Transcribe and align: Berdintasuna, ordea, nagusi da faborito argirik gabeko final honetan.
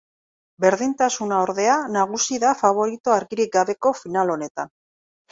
Berdintasuna, 0.63 1.41
ordea, 1.47 1.75
nagusi 1.95 2.39
da 2.43 2.53
faborito 2.61 3.13
argirik 3.17 3.51
gabeko 3.57 3.93
final 3.99 4.33
honetan. 4.37 4.73